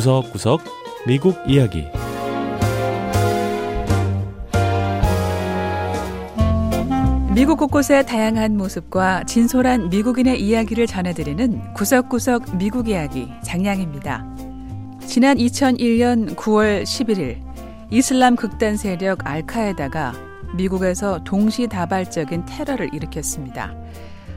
[0.00, 0.62] 구석구석
[1.06, 1.86] 미국 이야기
[7.34, 14.24] 미국 곳곳의 다양한 모습과 진솔한 미국인의 이야기를 전해드리는 구석구석 미국 이야기 장량입니다.
[15.04, 17.42] 지난 2001년 9월 11일
[17.90, 20.14] 이슬람 극단 세력 알카에다가
[20.54, 23.74] 미국에서 동시다발적인 테러를 일으켰습니다.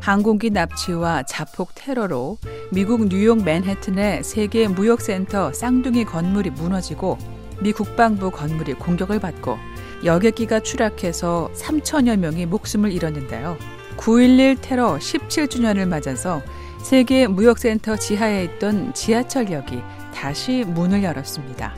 [0.00, 2.38] 항공기 납치와 자폭 테러로
[2.72, 7.18] 미국 뉴욕 맨해튼의 세계 무역센터 쌍둥이 건물이 무너지고
[7.60, 9.58] 미 국방부 건물이 공격을 받고
[10.02, 13.58] 여객기가 추락해서 3천여 명이 목숨을 잃었는데요.
[13.98, 16.40] 9.11 테러 17주년을 맞아서
[16.82, 19.82] 세계 무역센터 지하에 있던 지하철역이
[20.14, 21.74] 다시 문을 열었습니다.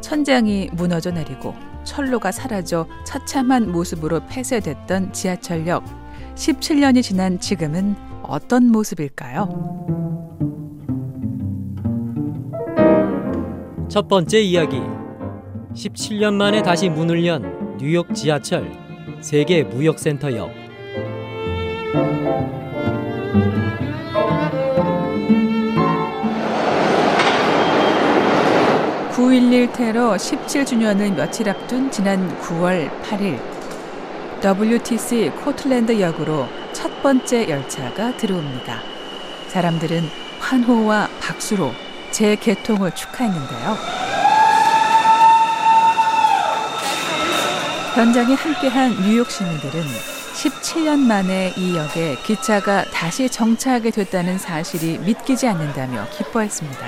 [0.00, 1.54] 천장이 무너져 내리고
[1.84, 6.05] 철로가 사라져 처참한 모습으로 폐쇄됐던 지하철역.
[6.36, 9.48] 17년이 지난 지금은 어떤 모습일까요?
[13.88, 14.82] 첫 번째 이야기.
[15.72, 18.70] 17년 만에 다시 문을 연 뉴욕 지하철
[19.22, 20.50] 세계 무역센터역.
[29.12, 33.55] 9.11 테러 17주년을 며칠 앞둔 지난 9월 8일
[34.42, 38.80] WTC 코틀랜드 역으로 첫 번째 열차가 들어옵니다.
[39.48, 40.02] 사람들은
[40.40, 41.72] 환호와 박수로
[42.10, 43.76] 재개통을 축하했는데요.
[47.94, 49.82] 현장에 함께한 뉴욕 시민들은
[50.34, 56.78] 17년 만에 이 역에 기차가 다시 정차하게 됐다는 사실이 믿기지 않는다며 기뻐했습니다.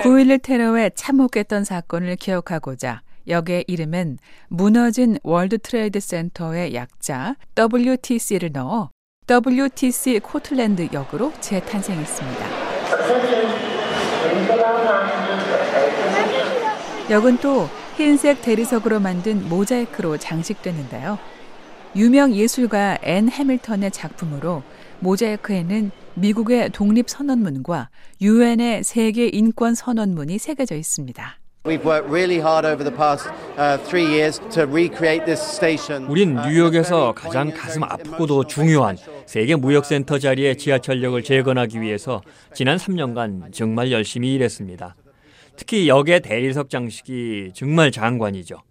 [0.00, 8.90] 9.11 테러에 참혹했던 사건을 기억하고자 역의 이름은 무너진 월드 트레이드 센터의 약자 WTC를 넣어
[9.28, 12.46] WTC 코틀랜드 역으로 재탄생했습니다.
[17.10, 21.18] 역은 또 흰색 대리석으로 만든 모자이크로 장식되는데요.
[21.96, 24.62] 유명 예술가 앤 해밀턴의 작품으로
[25.00, 27.90] 모자이크에는 미국의 독립선언문과
[28.20, 31.39] 유엔의 세계 인권 선언문이 새겨져 있습니다.
[36.08, 42.22] 우린 뉴욕에서 가장 가슴 아프고도 중요한 세계 무역센터 자리의 지하철역을 재건하기 위해서
[42.54, 44.96] 지난 3년간 정말 열심히 일했습니다.
[45.56, 48.62] 특히 역의 대리석 장식이 정말 장관이죠.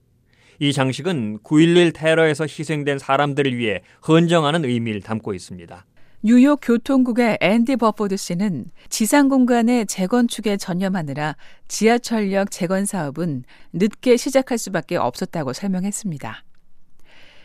[0.57, 5.85] 이 장식은 9.11 테러에서 희생된 사람들을 위해 헌정하는 의미를 담고 있습니다.
[6.22, 11.38] 뉴욕 교통국의 앤디 버포드 씨는 지상 공간의 재건축에 전념하느라
[11.69, 16.44] 지하철역 재건 사업은 늦게 시작할 수밖에 없었다고 설명했습니다.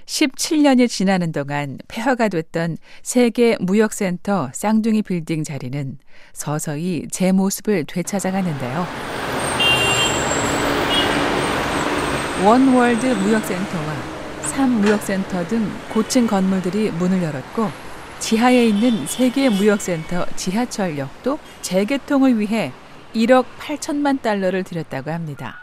[0.07, 5.97] 17년이 지나는 동안 폐허가 됐던 세계 무역센터 쌍둥이 빌딩 자리는
[6.33, 8.87] 서서히 제 모습을 되찾아가는데요.
[12.45, 13.95] 원월드 무역센터와
[14.43, 17.84] 3무역센터 등 고층 건물들이 문을 열었고
[18.21, 22.73] 지하에 있는 세계 무역센터 지하철역도 재개통을 위해
[23.15, 25.59] 1억 8천만 달러를 들였다고 합니다.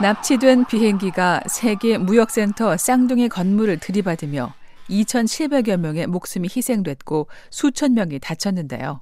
[0.00, 4.54] 납치된 비행기가 세계 무역센터 쌍둥이 건물을 들이받으며
[4.88, 9.00] 2,700여 명의 목숨이 희생됐고 수천 명이 다쳤는데요.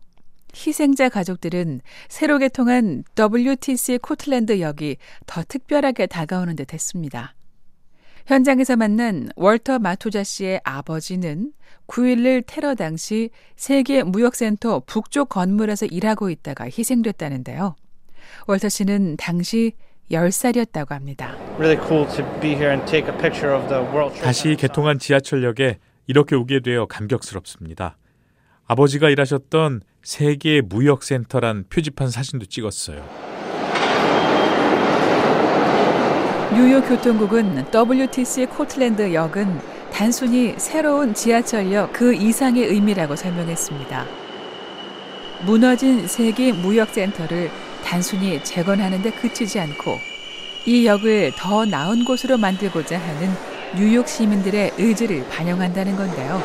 [0.57, 7.36] 희생자 가족들은 새로 개통한 WTC 코틀랜드 역이 더 특별하게 다가오는 듯 했습니다.
[8.27, 11.53] 현장에서 만난 월터 마토자 씨의 아버지는
[11.87, 17.77] 9.11 테러 당시 세계 무역센터 북쪽 건물에서 일하고 있다가 희생됐다는데요.
[18.49, 19.73] 월터 씨는 당시
[20.11, 21.37] 10살이었다고 합니다.
[24.23, 25.79] 다시 개통한 지하철역에
[26.09, 27.97] 이렇게 오게 되어 감격스럽습니다.
[28.67, 33.26] 아버지가 일하셨던 세계 무역센터란 표지판 사진도 찍었어요.
[36.57, 39.61] 뉴욕 교통국은 WTC 코틀랜드 역은
[39.93, 44.07] 단순히 새로운 지하철역 그 이상의 의미라고 설명했습니다.
[45.45, 47.51] 무너진 세계 무역센터를
[47.85, 49.99] 단순히 재건하는 데 그치지 않고
[50.65, 53.29] 이 역을 더 나은 곳으로 만들고자 하는
[53.77, 56.43] 뉴욕 시민들의 의지를 반영한다는 건데요.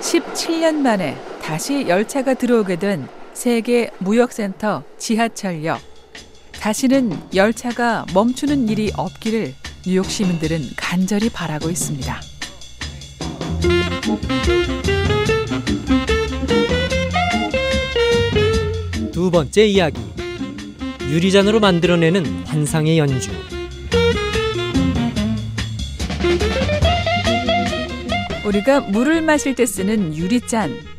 [0.00, 3.06] 17년 만에 다시 열차가 들어오게 된
[3.36, 5.78] 세계 무역센터 지하철역.
[6.58, 9.52] 다시는 열차가 멈추는 일이 없기를
[9.86, 12.18] 뉴욕 시민들은 간절히 바라고 있습니다.
[19.12, 20.00] 두 번째 이야기.
[21.02, 23.30] 유리잔으로 만들어내는 환상의 연주.
[28.46, 30.95] 우리가 물을 마실 때 쓰는 유리잔.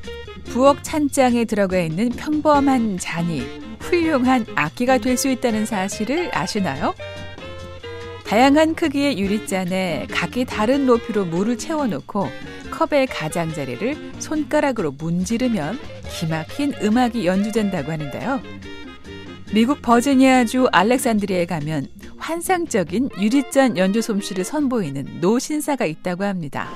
[0.50, 3.44] 부엌 찬장에 들어가 있는 평범한 잔이
[3.80, 6.94] 훌륭한 악기가 될 수 있다는 사실을 아시나요?
[8.26, 12.28] 다양한 크기의 유리잔에 각기 다른 높이로 물을 채워놓고
[12.72, 15.80] 컵의 가장자리를 손가락으로 문지르면
[16.10, 18.42] 기막힌 음악이 연주된다고 하는데요.
[19.54, 26.70] 미국 버지니아주 알렉산드리아에 가면 환상적인 유리잔 연주 솜씨를 선보이는 노신사가 있다고 합니다.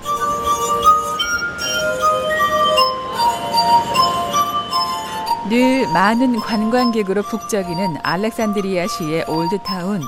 [5.51, 10.00] 늘 많은 관광객으로 북적이는 알렉산드리아 시의 올드타운.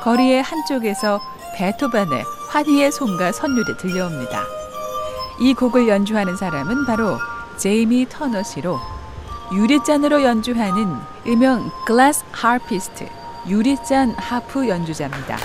[0.00, 1.20] 거리의 한쪽에서
[1.56, 4.44] 베토벤의 환희의 손과 선율이 들려옵니다.
[5.42, 7.18] 이 곡을 연주하는 사람은 바로
[7.58, 8.78] 제이미 터너 씨로
[9.52, 10.96] 유리잔으로 연주하는
[11.26, 13.06] 일명 글라스 하피스트,
[13.46, 15.36] 유리잔 하프 연주자입니다.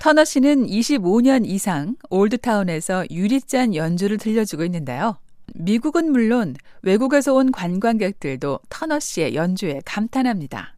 [0.00, 5.16] 터너 씨는 25년 이상 올드타운에서 유리잔 연주를 들려주고 있는데요.
[5.54, 10.74] 미국은 물론 외국에서 온 관광객들도 터너 씨의 연주에 감탄합니다.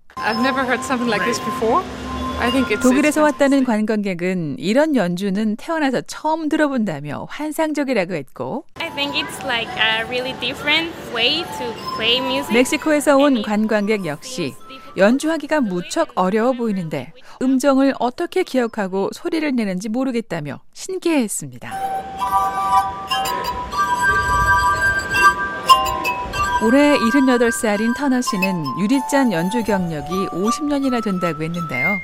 [2.81, 8.65] 독일에서 왔다는 관광객은 이런 연주는 태어나서 처음 들어본다며 환상적이라고 했고
[12.51, 14.55] 멕시코에서 온 관광객 역시
[14.97, 17.13] 연주하기가 무척 어려워 보이는데
[17.43, 21.71] 음정을 어떻게 기억하고 소리를 내는지 모르겠다며 신기해했습니다.
[26.63, 31.99] 올해 78살인 터너 씨는 유리잔 연주 경력이 50년이나 된다고 했는데요.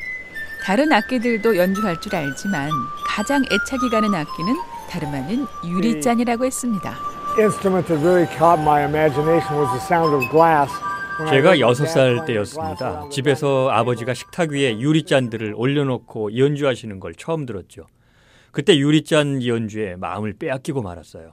[0.65, 2.71] 다른 악기들도 연주할 줄 알지만
[3.05, 4.55] 가장 애착이 가는 악기는
[4.89, 6.95] 다름 아닌 유리잔이라고 했습니다.
[11.29, 13.09] 제가 6살 때였습니다.
[13.11, 17.87] 집에서 아버지가 식탁 위에 유리잔들을 올려놓고 연주하시는 걸 처음 들었죠.
[18.53, 21.31] 그때 유리잔 연주에 마음을 빼앗기고 말았어요.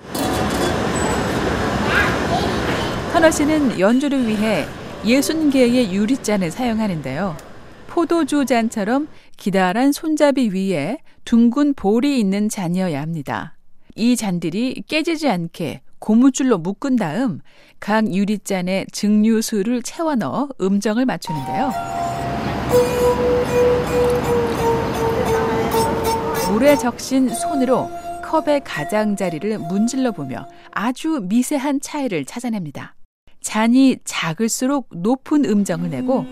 [3.13, 4.65] 터너 씨는 연주를 위해
[5.03, 7.37] 60개의 유리잔을 사용하는데요.
[7.85, 9.07] 포도주 잔처럼
[9.37, 13.55] 기다란 손잡이 위에 둥근 볼이 있는 잔이어야 합니다.
[13.95, 17.41] 이 잔들이 깨지지 않게 고무줄로 묶은 다음
[17.79, 21.71] 각 유리잔에 증류수를 채워 넣어 음정을 맞추는데요.
[26.51, 27.91] 물에 적신 손으로
[28.23, 32.95] 컵의 가장자리를 문질러 보며 아주 미세한 차이를 찾아냅니다.
[33.53, 36.25] 잔이 작을수록 높은 음정을 내고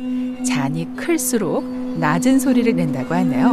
[0.43, 1.63] 잔이 클수록
[1.99, 3.51] 낮은 소리를 낸다고 하네요.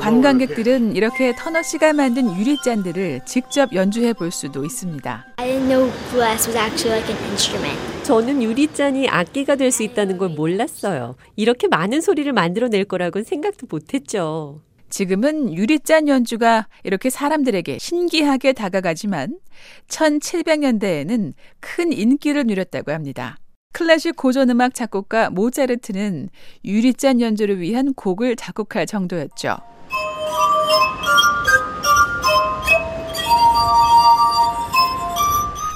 [0.00, 5.26] 관광객들은 이렇게 터너 씨가 만든 유리잔들을 직접 연주해 볼 수도 있습니다.
[8.02, 11.16] 저는 유리잔이 악기가 될 수 있다는 걸 몰랐어요.
[11.36, 14.60] 이렇게 많은 소리를 만들어낼 거라고는 생각도 못했죠.
[14.94, 19.40] 지금은 유리잔 연주가 이렇게 사람들에게 신기하게 다가가지만
[19.88, 23.36] 1700년대에는 큰 인기를 누렸다고 합니다.
[23.72, 26.28] 클래식 고전음악 작곡가 모차르트는
[26.64, 29.56] 유리잔 연주를 위한 곡을 작곡할 정도였죠.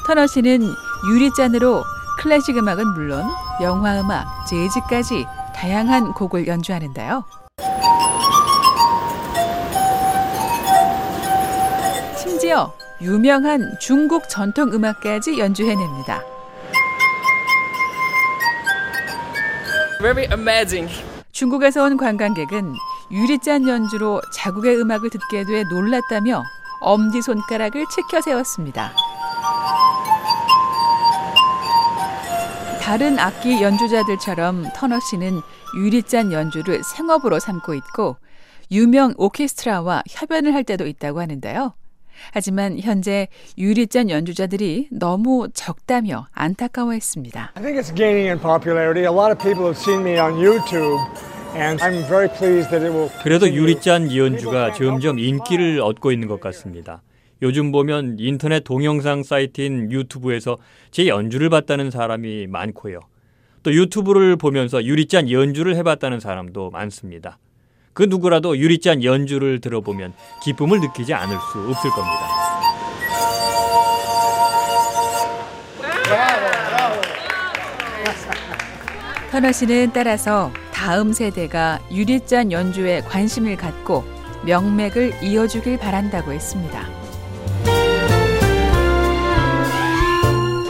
[0.07, 0.61] 터너 씨는
[1.11, 1.83] 유리잔으로
[2.21, 3.25] 클래식 음악은 물론
[3.61, 5.27] 영화 음악, 재즈까지
[5.57, 7.25] 다양한 곡을 연주하는데요.
[12.39, 16.23] 심지어 유명한 중국 전통 음악까지 연주해냅니다.
[20.01, 20.89] Very amazing.
[21.33, 22.75] 중국에서 온 관광객은
[23.11, 26.45] 유리잔 연주로 자국의 음악을 듣게 돼 놀랐다며
[26.81, 28.93] 엄지 손가락을 치켜 세웠습니다.
[32.81, 35.41] 다른 악기 연주자들처럼 터너 씨는
[35.77, 38.17] 유리잔 연주를 생업으로 삼고 있고
[38.71, 41.75] 유명 오케스트라와 협연을 할 때도 있다고 하는데요.
[42.33, 47.53] 하지만 현재 유리잔 연주자들이 너무 적다며 안타까워했습니다.
[47.55, 49.05] I think it's gaining in popularity.
[49.05, 50.99] A lot of people have seen me on YouTube.
[53.23, 57.03] 그래도 유리잔 연주가 점점 인기를 얻고 있는 것 같습니다.
[57.43, 60.59] 요즘 보면 인터넷 동영상 사이트인 유튜브에서
[60.91, 63.01] 제 연주를 봤다는 사람이 많고요.
[63.63, 67.39] 또 유튜브를 보면서 유리잔 연주를 해봤다는 사람도 많습니다.
[67.99, 70.13] 그 누구라도 유리잔 연주를 들어보면
[70.45, 72.29] 기쁨을 느끼지 않을 수 없을 겁니다.
[79.33, 84.05] 터너 씨는 따라서 다음 세대가 유리잔 연주에 관심을 갖고
[84.45, 86.98] 명맥을 이어주길 바란다고 했습니다.